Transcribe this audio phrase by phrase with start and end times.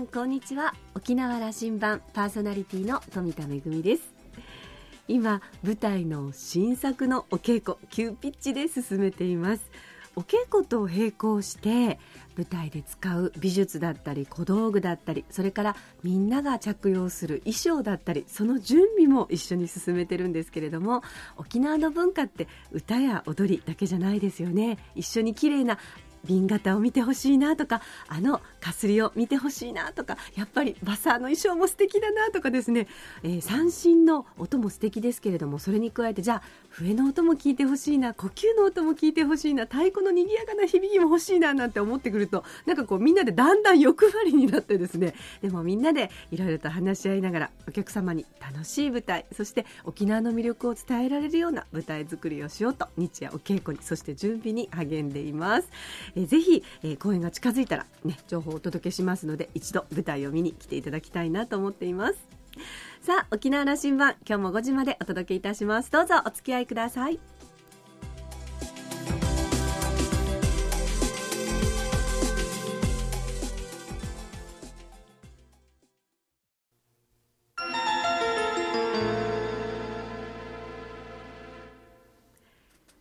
[0.00, 0.72] んこんにちは。
[0.94, 4.14] 沖縄羅針盤パーソナリティの富田恵です。
[5.08, 9.70] 今舞台の新作のお稽古急ピッチで進めています。
[10.16, 11.98] お稽古と並行して
[12.36, 21.02] 舞台で使う美術だったり小道具だったりそれからみんなが着用する衣装だったりその準備も一緒に進めてるんですけれども
[21.36, 24.78] 沖縄の文化って歌や踊りだけじゃないですよね。
[24.94, 25.78] 一緒に綺麗な
[26.24, 32.86] 瓶型を見てほしいなとかあのかすりを見てほしいなとかやっぱりバサーの衣装も素敵だなとかですね、
[33.22, 55.68] えー、三振の音も素敵ですけれどもそれに加えてじゃあ笛の音も聞いてほしいな呼吸の音も聞いてほしいな太鼓の賑やかな響きも欲しいななんて思ってくるとなんかこうみんなでだんだん欲張りになってですねでもみんなでいろいろと話し合いながらお客様に楽しい舞台そして沖縄の魅力を伝えられるような舞台作りをしようと日夜お稽古にそして準備に励んでいます。
[56.14, 62.18] えー、ぜひ、えー、公演が近づいたら、ね、情報をお届けしますので一度舞台を見に来ていただきたいなと思っています。
[63.00, 65.90] さあ沖縄羅針盤今日も5時までお届けいたします。
[65.90, 67.18] どうぞお付き合いください。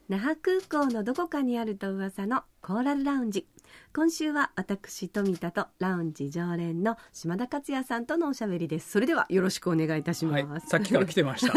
[0.10, 3.46] 那覇空港のどこかにあると噂のコーラルラウンジ。
[3.92, 8.92] 今週は私富田とラウンジ常連の島田克也さんとのおしゃべりです。
[8.92, 11.54] それではよろしくお願いいたします、はい、さっきから来てました。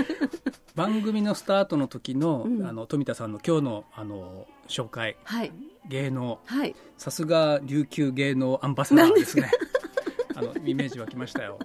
[0.76, 5.52] 番組のスタートの時のうん、あの富田さんの今日のあの紹介、はい、
[5.88, 9.50] 芸能、はい、さすが琉球芸能アンバサダーですね。
[10.36, 11.58] あのイメージ湧きましたよ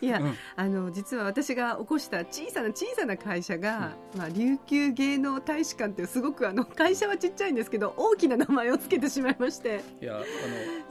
[0.00, 10.24] いや、うん、あの実は私が起こした小さな小さな会社が、うん、まあ、琉球芸能大使館っていうすごくあの会社はちっちゃいんですけど大きな名前を付けてしまいましていやあの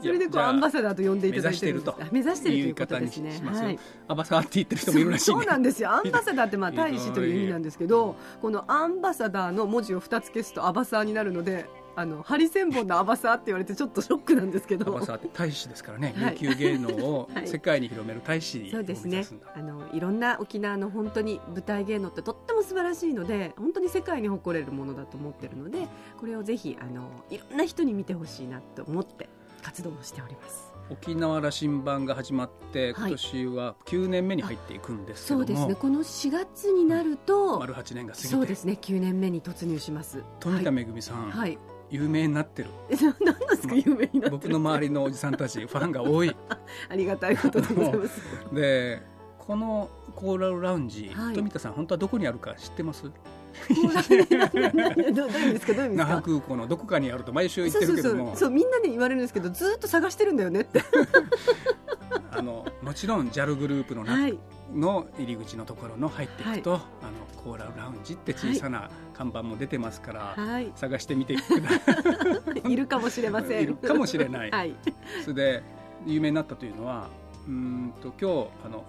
[0.00, 3.40] それでこうアンバサダーと呼んでいただいてると目指してるということですね。
[3.44, 5.90] はい、アンバサダーって言ってる人もいるらしい、ね、そうなんですよ。
[5.90, 14.96] アンバサダーってまあ大使という意味なんですけどこのアンバサダーの文字を2つ消すとアバサーになるのであのハリセンボンのアバサーって言われてちょっとショックなんですけど。
[14.96, 19.24] アバサーって大使ですからね、はい、琉球芸能を世界に広める大使をそうですね。
[19.54, 25.86] あのいろんな沖縄の本当に舞台芸能ってとっても素晴らしいので本当に世界に誇れるものだと思ってるので
[26.18, 29.28] これをぜひあのいろんな人に見てほしいなと思って
[29.62, 30.72] 活動をしております。
[30.90, 35.74] 沖縄羅針盤が始まって今年は9年目に入っていくんですけども、そうですね。
[35.74, 38.28] この4月になると、丸8年が過ぎて。
[38.28, 38.76] そうですね。
[38.80, 40.22] 9年目に突入します。
[40.40, 41.58] 富田恵さん、はい、
[41.92, 42.70] 有名になってる。
[43.20, 44.30] 何ですか有名になってる。
[44.30, 46.34] 僕の周りのおじさんたちファンが多い。
[46.88, 48.20] ありがたいことでございます。
[48.52, 49.02] で
[49.38, 53.02] このコーラルラウンジ、はい、富田さん本当はどこにあるか知ってます？
[53.04, 55.88] どういう意味ですか？
[55.88, 58.34] 那覇空港のどこかにあると毎週言ってるけども。
[58.36, 60.82] そうみんなに言われるんですけどずっと探してるんだよねって。
[62.30, 64.38] あのもちろん JAL グループの中、はい、
[64.74, 71.92] の入り口のところの入っていくと、はい、あのコーラルラウンジって小さな看板も出てますから、はい、探してみてくださ
[72.66, 72.70] い。
[72.72, 73.62] いるかもしれません。
[73.62, 74.50] いるかもしれない。
[74.50, 74.74] はい、
[75.22, 75.62] それで
[76.06, 77.08] 有名になったというのは
[77.46, 78.84] うんと今日あの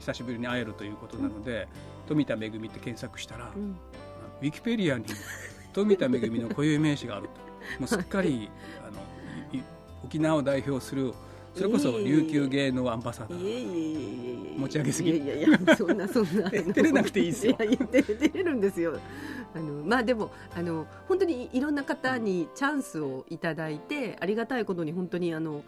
[0.00, 1.68] 久しぶりに会えるということなので、
[2.02, 3.76] うん、富田恵って検索したら、うん、
[4.40, 5.04] ウィキペディアに
[5.72, 7.48] 富田恵の固有名詞があると。
[7.80, 8.50] もうすっかり、
[8.86, 9.00] あの
[10.04, 11.12] 沖縄を代表する
[11.58, 14.58] それこそ琉球芸能アンバサダー。
[14.58, 15.16] 持ち上げすぎ。
[15.16, 16.48] いやいやいやそんなそんな。
[16.50, 17.56] 照れなくていいですよ。
[17.60, 18.96] いや照れるんですよ。
[19.54, 25.64] あのまあでもあの本当にいろんな方にチャンスをいただいてありがたいことに本当にあの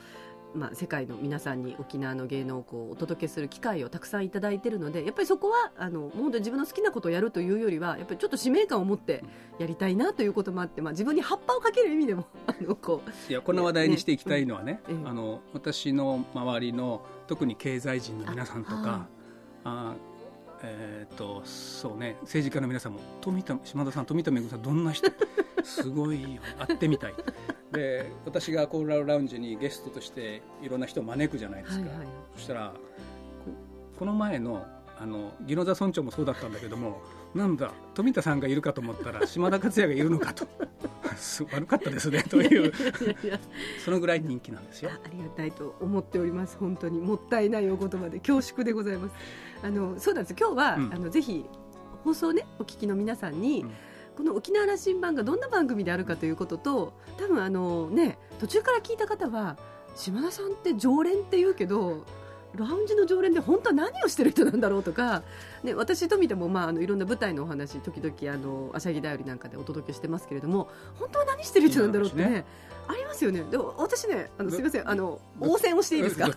[0.54, 9.22] まあ、世界の皆さんに沖縄の芸能をお届けする機会をたくさんいただいているのでやっぱりそこはあの本当に自分の好きなことをやるというよりはやっぱりちょっと使命感を持って
[9.58, 19.06] やりたいなということもあって、まあ、自分に葉っぱをかける意味でも あのこういやこの話題にしていきたいのはね、ねうん、あの私の周りの特に経済人の皆さんとか
[19.64, 19.94] あ
[20.62, 25.10] えーとそうね、政治家の皆さんも富田島田さん、富田恵さんどんな人？
[25.64, 26.42] すごいよ。
[26.58, 27.14] 会ってみたい。
[27.72, 32.72] で私がコーラルラウンジにゲストとしていろんな人を招くじゃないですか、はいはい、そしたら
[33.96, 34.66] この前の
[34.98, 37.00] あの宜野座村長もそうだったんだけども
[37.34, 40.46] なんだ富田さんがいるかと思ったら島田克也がいるのかと。
[41.52, 42.72] 悪かったですねという。
[43.84, 44.90] そのぐらい人気なんですよ。
[44.90, 46.98] ありがたいと思っております本当に。
[46.98, 49.14] もったいないお言葉で恐縮でございます。
[49.62, 50.36] あのそうなんです。
[50.38, 51.44] 今日は、うん、あのぜひ
[52.04, 53.70] 放送ねお聞きの皆さんに、うん
[54.16, 59.56] この沖縄羅針盤がどんな番組であるかということと多分あのね途中から聞いた方は
[59.94, 62.04] 島田さんって常連って言うけど
[62.56, 65.22] ラウンジの常連で本当は何をしてる人なんだろうとか、
[65.62, 70.68] ね、私、富田も、まあ、あのいろんな舞台のお話時々あのあしゃぎだよりなんかでお届けしてますけれども
[70.98, 72.44] 本当は何してる人なんだろうってね、ね、
[72.88, 76.28] ありますよねでも私ねあのすみませんあの応戦をしていいですか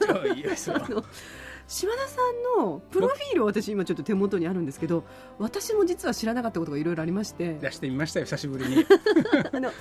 [1.67, 2.21] 島田さ
[2.57, 5.03] んのプロフィールを私今ちょっと手元にあるんですけど
[5.39, 7.57] 私も実は知らなかったことがいろいろありまして。
[7.61, 8.85] 出してみましたよ久しぶりに。
[9.51, 9.71] あの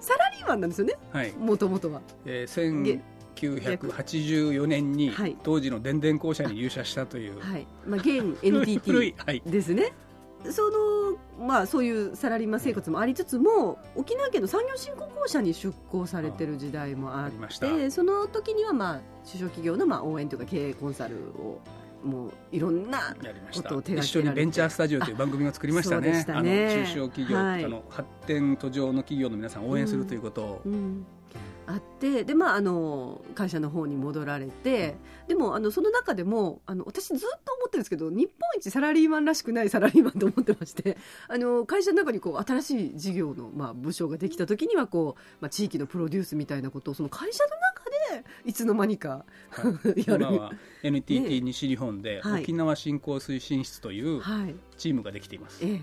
[0.00, 1.34] サラリーマンなんですよね？
[1.38, 3.00] もともとは、えー、
[3.34, 5.12] 1984年に
[5.42, 7.66] 当時の電電公社に入社したという、はい。
[7.86, 9.92] まあ、現 NTT ですね、
[10.50, 10.80] その
[11.40, 21.60] まあ、そういうサラリーマン生活もありつつも沖縄県の産業振興公社に出向されてる時代もあってその時には、まあ、中小企業のまあ応援というか経営コンサルを
[22.04, 23.16] もういろんな
[23.54, 31.06] ことを手が一緒にベンチャースタジオという番組を作りましたね、ね、あの中小企業、はい、あの発展途上の企業の皆さんを応援するということを、うんうん
[31.72, 34.96] あってで、まあ、あの会社の方に戻られて
[35.28, 40.96] でもあのその中でもあの私ずっと思ってるんですけど日本一サラリーマンらしくない サラリーマンと思ってまして
[41.28, 50.26] あの会社の中にこう新しい事業の、まあ、部署ができた時にはこう、まあ、地域のプロデュースみたいなことをその会社の中でいつの間にか、はい、やる。
[50.26, 50.52] 今は
[50.82, 54.22] NTT 西日本で沖縄振興推進室という
[54.76, 55.64] チームができています。
[55.64, 55.80] え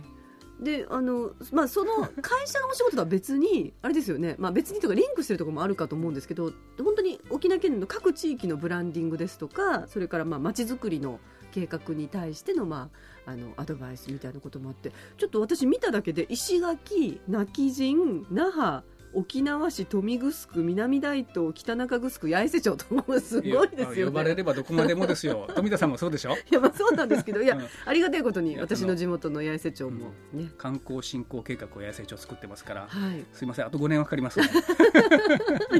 [0.59, 11.19] であのまあ、その会社のお仕事とは別に あれですよね、まあ、別にとかリンクしてるところもあるかと思うんですけど本当に沖縄県の各地域のブランディングですとかそれからまちづくりの
[11.51, 12.89] 計画に対しての,、ま
[13.25, 18.83] あ、あのアドバイスみたいなこともあってちょっと私見ただけで石垣、今帰仁、那覇
[19.17, 22.85] 沖縄市豊見城南大東北中城八重瀬町と
[23.19, 25.47] すごいですよ、ね、呼ばれればどこまでもですよ。
[25.55, 26.33] 富田さんもそうでしょ？
[26.33, 34.45] いやまあそうなんですけどいや、うん、ありがたいことに私の地元の八重瀬町もね、うん、観光振興計画を八重瀬町作ってますから、はい、すいませんあと5年はかかります、 ね、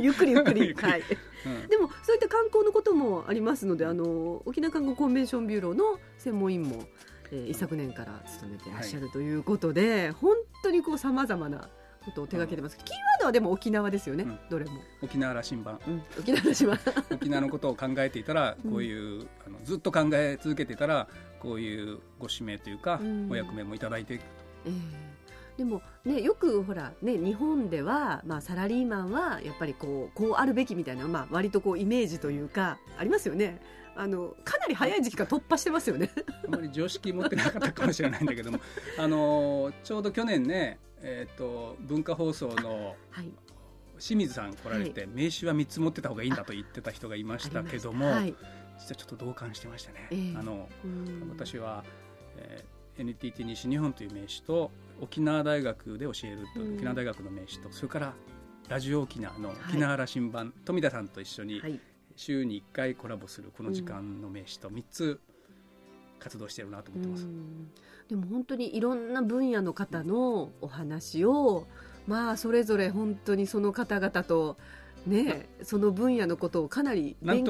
[0.01, 0.31] ゆっくり。
[0.33, 0.73] ゆっくり。
[0.73, 1.03] はい、
[1.45, 6.85] うん、でもそういった観光のこともありますのであの沖縄観光コンベンションビューローの専門員も
[7.29, 11.69] えー、一昨年から務めていらっしゃるということで、はい、本当にこうさまざまな
[12.07, 14.81] ことを手掛けてます、うん、キーワードはでも沖縄ですよね、うん、どれも。
[15.01, 16.79] 沖縄羅針盤、うん、沖縄羅針盤
[17.11, 21.07] 沖縄のことを考えていたらこういう、あのずっと考え続けていたら
[21.39, 22.99] こういうご指名というか、
[23.29, 24.29] お役目もいただいていくと。
[24.65, 25.16] えー
[25.57, 33.59] でもねよくほらね日本ではまあサラリーマンはやっぱりこうこうあるべきみたいなまあ割とこうイメージというかありますよね。
[33.99, 36.11] あのかなり早い時期から突破してますよね。
[36.45, 38.59] あまり常識持ってなかったかもしれないんだけども、
[38.99, 43.31] あのちょうど去年ね、えっ、ー、と文化放送の、はい、
[43.97, 48.35] 清水さん来られて、はい、名刺は3つ持ってた方がいいんだと言ってた人がいましたけども、はい、
[48.77, 50.07] 実はちょっと同感してましたね。
[50.11, 50.69] えー、あの
[51.31, 51.83] 私は、
[52.37, 54.69] えー、NTT 西日本という名刺と
[55.01, 58.13] 沖縄大学で教えると沖縄大学の名刺とそれから
[58.69, 61.61] ラジオ沖縄の沖縄羅針盤、富田さんと一緒に、
[62.17, 65.21] 週に1回コラボするこの時間の名刺と3つ
[66.19, 67.27] 活動してるなと思ってます。
[68.09, 71.65] でも本当にいろんな分野の方のお話を
[72.07, 74.57] まあそれぞれ本当にその方々と
[75.05, 77.45] ね、その分野のことをかなり勉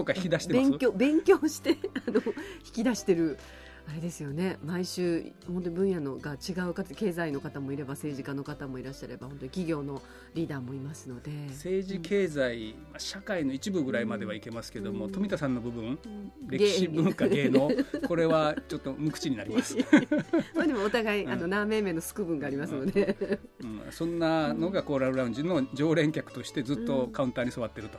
[0.77, 1.77] 強勉強して
[2.07, 2.21] あの
[2.63, 3.39] 引き出してる
[3.89, 4.57] あれですよね。
[4.65, 10.01] 毎週本当に分野のが違う方経済の方もいれば政治家の方もいらっしゃれば本当に企業の
[10.33, 11.31] リーダーもいますので。
[11.51, 17.71] 政治経済、うん、社会の一部ぐらいまではいけますけども、うん、富田さんの部分、うん、歴史文化芸能
[18.07, 19.77] これはちょっと無口になります。
[20.53, 23.15] まあでもお互い、あの何名目のすく分がありますので、
[23.61, 23.81] うん。
[23.91, 27.97] そんなのがコーラルラウンジの常連客としてずっとカウンターに座ってると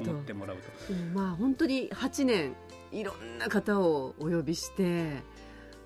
[0.00, 0.62] 思ってもらうと、
[1.14, 2.54] まあ本当に8年
[2.92, 5.22] いろんな方をお呼びして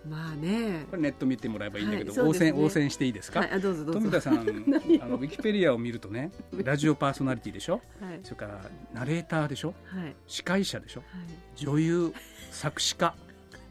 [0.09, 0.87] まあね。
[0.91, 4.01] これネット見てもらえばいいんだけど、はいね、応戦応戦していいですか、はい、あどうぞどうぞ。
[4.01, 6.33] 富田さん あのウィキペディアを見るとね
[6.65, 8.61] ラジオパーソナリティでしょ、はい、それから
[8.95, 12.15] ナレーターでしょ、はい、司会者でしょ、はい、女優
[12.51, 13.15] 作詞家。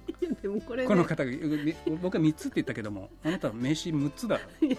[0.41, 1.31] でもこれ、ね、この方が
[2.01, 4.69] 僕は3つって言ったけどもあなたは名刺6つだい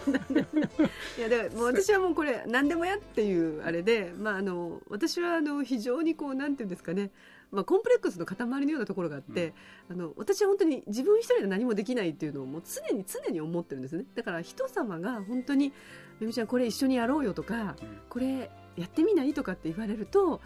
[1.21, 7.11] やだからもう私はもうこれ何でもやっていうあれで、まあ、あの私はあの非常にこうなんていうんですかね
[7.51, 9.53] まあ、コンプレックスの塊のようなところがあって、
[9.89, 14.05] うん、あの私は本当に自分一人で何もできないっていうのをもう常に常に思ってるんですね。
[14.15, 15.73] だから人様が本当に
[16.19, 19.33] 「めぐちゃんこれ一緒にやろうよ」とか、うん、これやってみない？
[19.33, 20.39] とかって言われると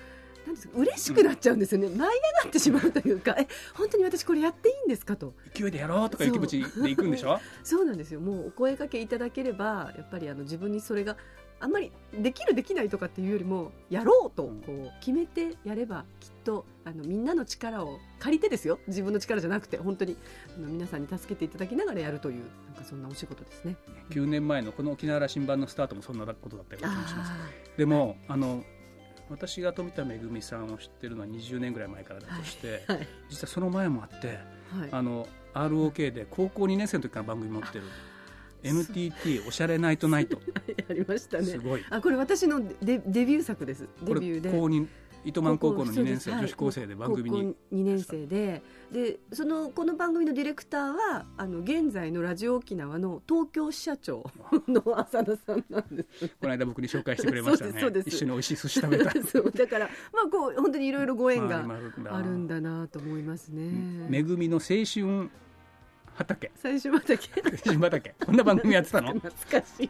[0.48, 5.16] なんですか嬉しくなっちゃうんですよね、うん、舞い上がってしまうというかえ本当に私これやっていいんですか？
[5.16, 7.40] と勢いでやろうとかいう気持ちでいくんでしょ？
[7.64, 7.86] そう。
[7.86, 8.20] なんですよ。
[8.20, 11.18] もうお声かけいただければやっぱりあの自分にそれが
[11.60, 20.18] あんまりできるできないとかっていうよりもやろうとこう決めてやればきっとあのみんなの力を借りてですよ自分の力じゃなくて本当に
[20.56, 23.76] あの皆さんに助けていただきながらやるというなんかそんなお仕事ですね。
[24.10, 27.32] 9年前のこの沖縄羅針盤のスタートもそんなことだったような気もします。
[27.78, 28.64] でも、はい、あの
[29.30, 32.98] 私が富田恵さんを知ってるのは20年ぐらい前からだとして、はい。
[32.98, 34.38] はい、実はその前もあって、はい、
[34.92, 37.86] あの ROK で高校2年生の時から番組持ってる
[38.66, 40.40] NTT おしゃれナイトナイト。
[40.90, 41.46] やりましたね。
[41.46, 41.86] すごい。
[41.90, 43.88] あこれ私のデデビュー作です。
[44.04, 44.52] デビューで。
[44.52, 44.88] 公認
[45.26, 47.56] 糸満高校の2年生女子高生で番組に。
[47.74, 48.62] 2年生で。
[48.92, 54.24] でそのこの番組のディレクターはあの現在のラジオ沖縄の東京支社長
[54.68, 56.28] の 浅田さんなんです。
[56.40, 58.04] この間僕に紹介してくれましたね。
[58.06, 59.12] 一緒に美味しい寿司食べた。
[59.24, 61.66] そうだからまあこう本当にいろいろご縁が
[62.10, 64.08] あるんだなと思いますね。
[64.12, 65.30] 恵みの青春
[66.16, 66.52] 畑。
[66.56, 67.30] 最初畑。
[67.34, 68.16] 最初畑。
[68.26, 69.14] こんな番組やってたの？
[69.14, 69.90] 懐かしい。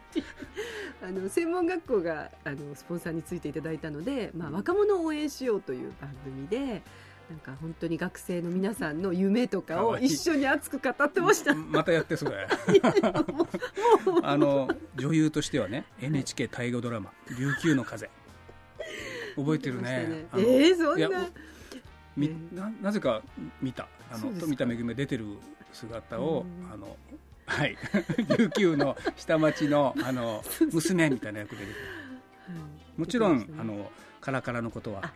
[1.04, 6.82] あの専門学校があのスポンサーについていただいたので、まあ、若者を応援しようという番組で
[7.30, 11.54] なんか本当に学生の皆さんの夢とかを一緒に熱く語ってました。
[11.54, 12.48] またやってそれ
[14.24, 18.10] あの女優としてはね NHK 大河ドラマ「琉球の風」
[19.36, 19.90] 覚えてるね。
[20.08, 20.28] ね。
[20.34, 21.30] えー、そんな。
[22.16, 23.22] みななぜか
[23.62, 23.88] 見た。
[24.12, 25.26] あの富田恵が出てる
[25.76, 26.98] 姿を、あの
[27.46, 27.78] はい。
[28.38, 31.78] 琉球の下町のあの娘みたいな役で出てる、
[32.98, 35.08] もちろん、あのカラカラのことは、は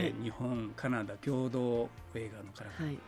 [0.00, 2.98] い、え日本カナダ共同映画のカラカラ、はい。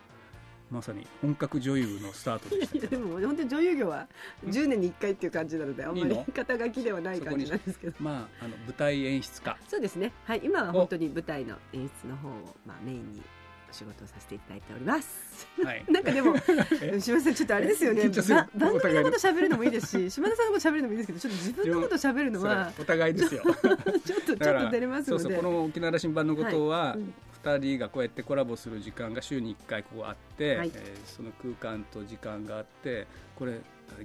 [0.70, 4.06] まさに本格女優のスタートでした でも本当に女優業は
[4.46, 7.96] 10年に1回っていう感じなのであんまり肩書きではない感じなんですけど。
[7.98, 9.58] まああの舞台演出家。
[9.68, 10.12] そうですね。
[10.24, 10.40] はい。
[10.44, 12.32] 今は本当に舞台の演出の方を、
[12.64, 13.39] まあ、メインにお
[13.72, 15.46] 仕事をさせていただいております。
[15.64, 16.34] はい、 なんかでも
[17.00, 18.08] 島田さんちょっとあれですよね。
[18.54, 23.42] 番組のこと喋るのもいいですし、島田さんのこと喋るのもいいですけど、ちょっと自分のこと喋るのはお互いですよ。
[23.44, 25.22] ちょっとちょっと照れますので。
[25.22, 26.96] そうそうこの沖縄羅針盤のことは。
[27.42, 33.60] 2人がこうやってコラボする時間が週に1回ここあって、はい、えー、その空間と時間があってこれ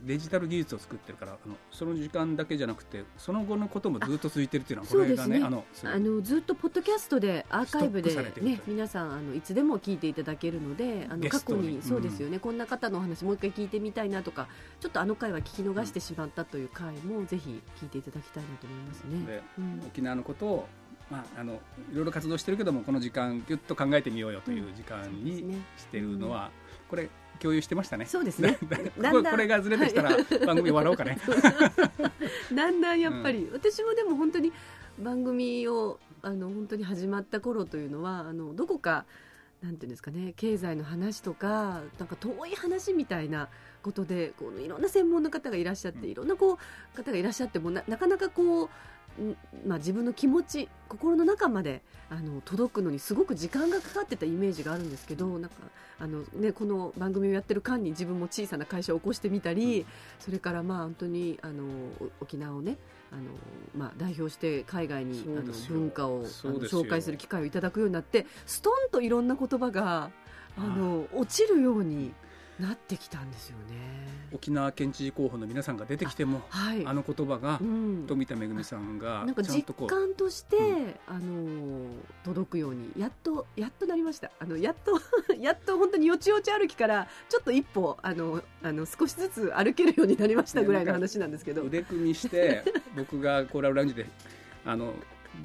[0.05, 14.47] デジタル技術を作ってるからあのその時間だけじゃなくてその後のこともずっと続いてるっていうのはこれがね、ね、あのあのずっとポッドキャストでアーカイブで、ね、皆さんあのいつでも聞いていただけるのであの過去にそうですよね、うん、こんな方のお話もう一回聞いてみたいなとか
[14.79, 19.43] ちょっとあの回は聞き逃してしまったという回もぜひ聞いていただきたいなと思いますね。
[19.57, 20.67] うん、沖縄のことを
[21.11, 21.53] まあ、あの
[21.91, 26.49] いろいろ活動してるけどもこの時間ぎゅっと考えてみようよという時間にしてるのは、
[26.89, 27.09] これ
[27.41, 28.05] 共有してましたね。
[28.05, 28.57] そうですね。
[29.31, 30.11] これがずれてきたら
[30.45, 31.19] 番組終わろうかね。
[32.53, 34.51] だんだんやっぱり、うん、私もでも本当に
[34.99, 39.05] 番組をあの本当に始まった頃というのはあのどこか
[39.61, 43.49] なんていうんですかね経済の話とかなんか遠い話みたいな
[43.81, 48.69] ことでこういろんな専門の方がいらっしゃって、いろんなこう方がいらっしゃってもななかなかこう
[49.65, 55.55] まあ、自分の気持ち心の中まであの届くのにすごく時間がかかってたイメージがあるんですけどなんか
[55.99, 59.85] あの、ね、この番組をやってる間に自分も小さな会社を起こしてみたり、うん、
[60.19, 61.63] それからまあ本当にあの
[62.21, 62.77] 沖縄をね
[63.11, 63.23] あの、
[63.75, 70.11] まあ、代表して海外にあの文化をあの紹介する機会をいただくようになってストンといろんな言葉が
[70.57, 72.13] あの落ちるように
[72.59, 73.75] なってきたんですよね。
[74.33, 81.89] 沖縄県知事候補の皆さんが出てきてもあはい、あの言葉が、うん、富田恵さんがなんか実感として、うん、あの
[82.23, 84.31] 届くようにやっとやっとなりました。
[84.39, 84.99] あのやっと
[85.39, 92.63] やっと本当によちよち歩きからちょっと一歩あのあの少しずつ歩けるようになりましたぐらいの話なんですけど、腕組みして
[92.95, 94.05] 僕がコーラルラウンジで
[94.65, 94.93] あの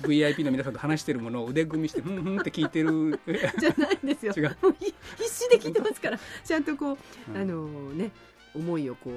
[0.02, 3.20] VIP の皆さんと話してるものを腕組みしてふんふんって聞いてる。
[3.58, 4.32] じゃないんですよ。
[4.36, 4.56] 違う。
[4.78, 4.94] 必
[5.28, 6.18] 死で聞いてますから。
[6.44, 6.98] ちゃんとこう、
[7.30, 8.10] うん、あのね
[8.54, 9.16] 思いをこうあ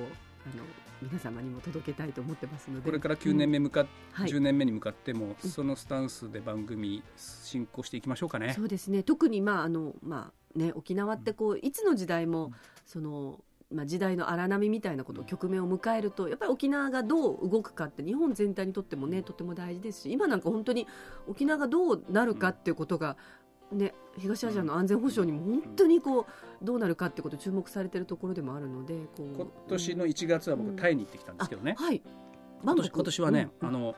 [0.58, 0.64] の
[1.02, 2.86] 皆様にも届けたいと思ってますので。
[2.86, 3.88] これから9年目向かっ、
[4.20, 8.54] うん、10年目に向かっても、はい、そのスタンスで番組進行していきましょうかね。
[8.54, 9.04] そうですね。
[9.04, 12.52] 特にまああのまあね沖縄ってこういつの時代も、
[12.86, 13.40] その
[13.74, 20.88] まあ、時代の荒波みたいなこと局面を迎えるとやっぱり沖縄がどう動くかって日本全体にとってもねとても大事ですし今なんか本当に
[21.28, 23.18] 沖縄がどうなるかっていうことが、
[23.72, 32.02] ね、東アジアの安全保障にも本当にこうどうなるかってこと注目されているところでもあるのでこう今年の1月は僕、タイに行ってきたんですけどね、はい、
[32.64, 33.96] 今年今年はね、あの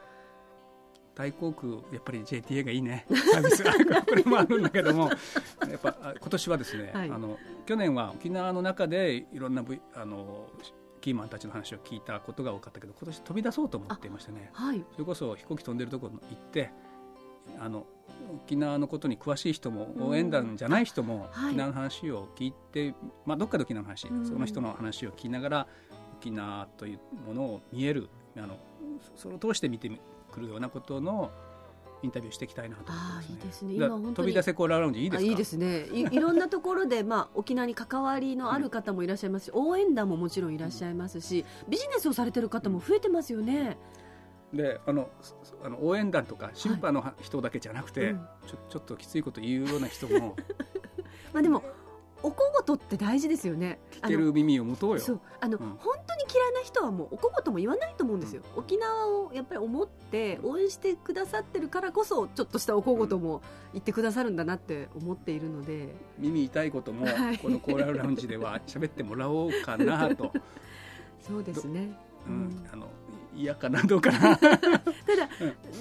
[1.15, 3.05] タイ航空やっぱり JTA がいいね。
[3.31, 10.49] サービスこれもあるんだけどもやっぱ今年はですね、はい、あの去年は沖縄の中でいろんな、v、あの
[11.01, 16.71] キーマンたちの話を聞いたことが多かったけど今年飛び出そうと思っていましてね、はい、それこそ飛行機飛んでるところに行って
[17.59, 17.85] あの
[18.43, 22.95] 沖縄のことに詳しい人も応援団じゃない人も沖縄の話を聞いて、はい、
[23.25, 25.67] まあ、どっかで沖縄の話、その人の話を聞きながら
[26.19, 28.57] 沖縄というものを見えるあの
[29.15, 29.89] それを通して見て
[30.31, 31.31] くるようなことの
[32.03, 33.73] インタビューしていきたいなと思います、ね、いいですね。
[33.73, 35.29] 今本当飛び出せコーララウンジいいですか？
[35.29, 35.85] いいですね。
[35.91, 43.77] いいろんなところでまあ沖縄に関わりのある方もいらっしゃいますし、うん、応援団ももちろんいらっしゃいますし、ビジネスをされてる方も増えてますよね。
[44.53, 45.09] であの
[45.63, 50.35] あの応援団とか審判の人だけじゃなくて、はいうん、ちょちょっときついこと言うような人も
[51.33, 51.63] まあでも
[52.25, 53.77] お小言って大事ですよね。
[53.91, 54.99] 聞ける耳を持とうよ。
[54.99, 55.21] そう。
[55.39, 67.05] あの、うん、本当に嫌いな人はもうお小言も言わないと思うんですよ、うん、沖縄をやっぱり思って応援してくださってるからこそちょっとしたお小言も言ってくださるんだなって思っているので、耳痛いことも、
[67.41, 70.31] このコーラルラウンジでは喋ってもらおうかなと。
[71.21, 71.91] そうですね、
[72.27, 72.87] うん、あの
[73.35, 74.37] 嫌かなどうかな。
[74.37, 74.59] ただ、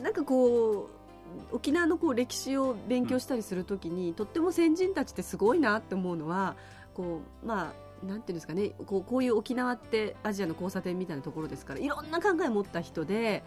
[0.02, 1.03] なんかこう
[1.52, 6.56] 沖縄のこう歴史を勉強したりするときに、うん、とっても先人たちってすごいなって思うのは
[6.94, 13.42] こうまあなんていうんですかねこうこういう沖縄ってアジアの交差点みたいなところですからいろんな考えを持った人で、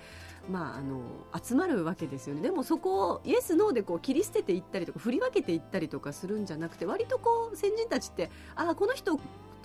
[0.50, 1.02] まあ、あの
[1.42, 2.42] 集まるわけですよね。
[2.42, 9.20] でもそこをイエス、ノーでこう切り捨てていったりとか振り分けていったりとかするんじゃなくて割とこう先人たちってあこの人ち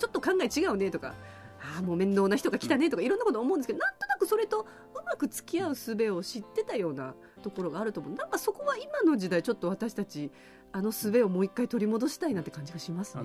[0.05, 1.15] ょっと考え違うねとか
[1.61, 4.65] ああもう面倒な人が来たねとかいろんなこと思うんですけどなんとなくそれとう
[5.05, 8.13] まく付き合う術を知ってたようなところがあると思う。
[8.13, 10.31] なんかそこは今の時代ちょっと私たち
[10.71, 13.23] あの術をもう一回取り戻したいなって感じがしますね。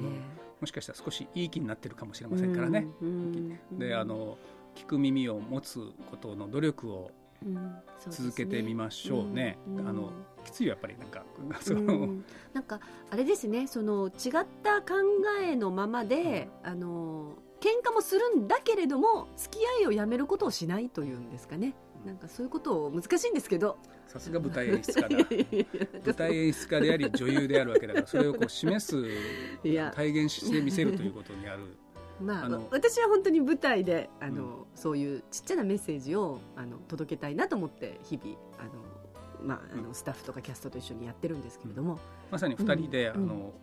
[0.61, 2.87] もしかしたら少しいい気になってるかもしれませんからね。
[3.73, 4.37] であの
[4.75, 7.11] 聞く耳を持つことの努力を
[8.11, 9.59] 続けてみましょうね。
[9.67, 9.85] うね。
[9.89, 10.13] あの
[10.45, 11.25] きついやっぱりなんか
[11.61, 12.09] その、
[12.53, 14.13] なんかあれですねその違っ
[14.63, 14.95] た考
[15.41, 23.79] えのままで、あの喧嘩もするんだけれども付き合いをやめることをしないというんですかねなんかそういうことを難しいんですけど。
[24.07, 25.09] さすが舞台演出家だ。
[26.07, 29.05] 舞台演出家であり女優であるわけだからそれをこう示す
[29.63, 31.65] 体現してみせるということにある。
[32.21, 38.71] まあ、あ私は本当に舞台であの、うん、そういうちっちゃなメッセージをあの届けたいなと思って日々あの、
[39.41, 41.99] まあ、あのスタッフとかキャストと一緒にやってるんですけれども、うん、
[42.33, 43.55] まさに2人で、うん、あの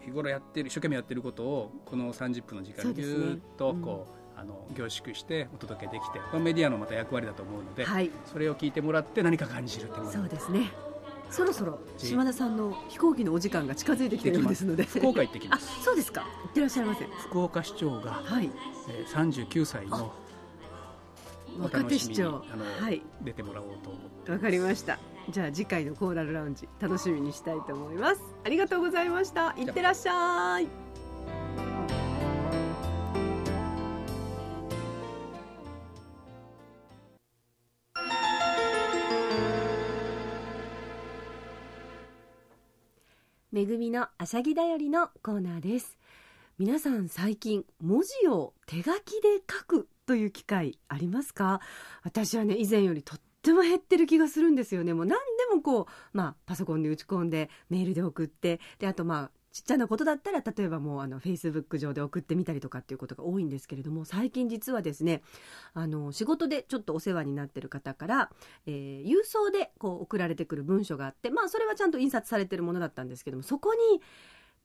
[0.00, 10.70] 日頃やってる一生懸命やってることをこの30分の時間にぎゅっとこう、ね、あの凝縮してお届けできてこれメディアのまた役割だと思うので、はい、それを聞いてもらって何か感じるってそうですね。
[11.30, 14.84] そろそろ島田さんの飛行機のお時間が近づいてきてるんですので。
[14.84, 15.84] 福岡行ってきます。
[15.84, 16.22] そうですか。
[16.22, 17.04] 行ってらっしゃいませ。
[17.04, 18.50] 福岡市長が、はい。
[18.88, 20.12] えー、39歳の
[21.60, 22.42] 若手市長。
[22.52, 24.98] あの、はい、出てもらおうと思ってわかりました。
[25.28, 28.22] じゃあ次回のコーラルラウンジ楽しみにしたいと思います。
[28.44, 29.54] ありがとうございました。
[29.56, 30.79] いってらっしゃい
[43.52, 45.98] めぐみのあしゃぎだよりのコーナーです
[46.56, 51.60] 皆さん最近文字を手書きで書くという機会ありますか？
[52.04, 54.94] 私はね以前よりとっても減ってる気がするんですよね。
[54.94, 55.18] もう何
[55.50, 55.86] でもこう、
[56.16, 65.22] まあ、パソコンで打ち込んで、メールで送って、で、あとまあ、ちっちゃなことだったら、例えばもう、あの、フェイスブック上で送ってみたりとかっていうことが多いんですけれども、最近実はですね、
[65.74, 68.30] あの、仕事でちょっとお世話になってる方から、
[68.66, 74.00] えー、郵送でこう送られてくる文書があって、まあ、それはちゃんと印刷されてるものだったんですけども、そこに、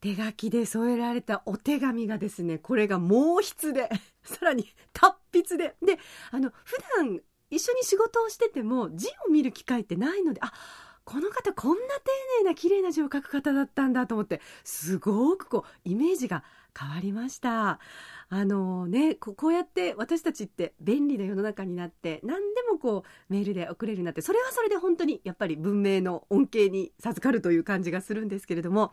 [0.01, 3.89] 手書きで添えられたお手紙がですね、これが毛筆で、
[4.23, 5.97] さらに達筆で、で、
[6.31, 10.51] あの、普段一緒に仕事をしてても字を見る機会ってないのであ
[11.05, 16.43] この方こんな丁寧な綺麗な字を書く方だったんだと思ってすごくこうイメージが
[16.77, 17.79] 変わりました
[18.29, 28.91] あのねこうやって私たちって便利な世の中になって何でもこうメールで送れるようになってそれはそれで本当にやっぱり文明の恩恵に授かるという感じがするんですけれども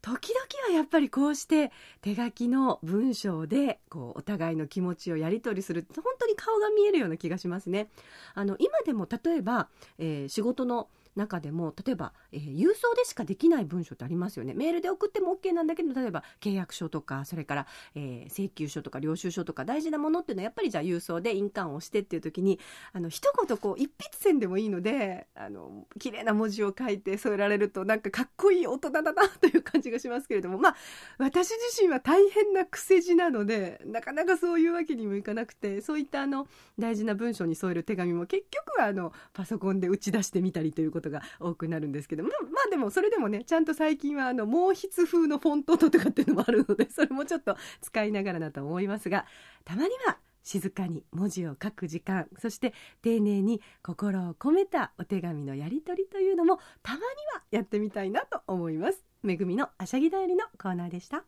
[0.00, 7.88] 時々はやっぱりこうして手書きの文章でこうお互いの気持ちをやり取りする本当に顔が見えるような気がしますね。
[8.34, 14.54] あの今でも例えば、えー、仕事の中でも例えば、えー、郵送でしかできない文書ってありますよね。
[14.54, 22.58] メールで送っても OK なんだけど例えば契約書とかそれから、えー、請求書とか領収書とか大事なものっていうのはやっぱりじゃあ郵送で印鑑をしてっていう時に
[22.92, 30.58] あの一言こう一筆線でもいいのであの綺麗な文字を書いて添えられるとなんかかっこいい大人だなという感じがしますけれども。
[30.58, 30.76] まあ
[31.18, 36.46] 私自身は大変な癖字なのでなかなかそういうわけにもいかなくてそういったあの
[36.78, 49.26] 大事な文章に添える手紙も結局はあのパソコンで打ち出してみたりということが多くなるんですけどまあまあでもそれでもねちゃんと最近はあの毛筆風のフォントとかっていうのもあるので それもちょっと使いながらだと思いますが
[49.64, 57.02] たまには静かに文字を書く時間そして丁寧に心を込めたお手紙のやり取りというのもたまに
[57.34, 59.04] はやってみたいなと思います。
[59.22, 61.24] めぐみのあしゃぎだよりのコーナーでした。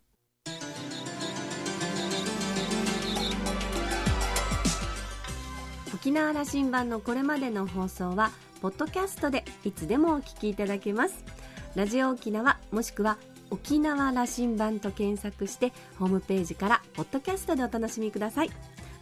[5.94, 8.30] 沖縄羅針盤のこれまでの放送は
[8.64, 11.22] ポッドキャストでいつでもお聞きいただけます。
[11.74, 13.18] ラジオ沖縄もしくは
[13.50, 18.50] 沖縄羅針盤と検索してホームページからポッドキャストでお楽しみください。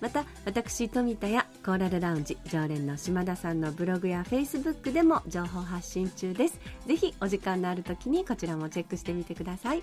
[0.00, 6.58] また私富田やコーラルラウンジ常連の島田さんのブログやフェイスブックでも情報発信中です。
[6.88, 9.82] ぜひお時間のある時にこちらもチェックしてみてください。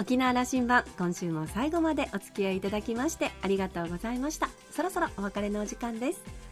[0.00, 4.48] 沖縄羅針盤今週も最後までお付き合いいただきましてありがとうございました。
[4.72, 6.51] そろそろお別れのお時間です。